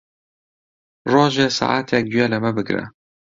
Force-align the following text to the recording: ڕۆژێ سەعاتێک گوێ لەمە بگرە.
ڕۆژێ 1.11 1.47
سەعاتێک 1.57 2.05
گوێ 2.13 2.25
لەمە 2.33 2.51
بگرە. 2.57 2.85